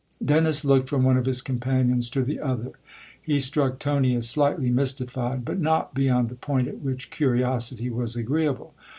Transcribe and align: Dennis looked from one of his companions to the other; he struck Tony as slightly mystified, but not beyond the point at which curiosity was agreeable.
Dennis 0.25 0.65
looked 0.65 0.89
from 0.89 1.03
one 1.03 1.15
of 1.17 1.27
his 1.27 1.43
companions 1.43 2.09
to 2.09 2.23
the 2.23 2.39
other; 2.39 2.71
he 3.21 3.37
struck 3.37 3.77
Tony 3.77 4.15
as 4.15 4.27
slightly 4.27 4.71
mystified, 4.71 5.45
but 5.45 5.59
not 5.59 5.93
beyond 5.93 6.29
the 6.29 6.33
point 6.33 6.67
at 6.67 6.79
which 6.79 7.11
curiosity 7.11 7.91
was 7.91 8.15
agreeable. 8.15 8.73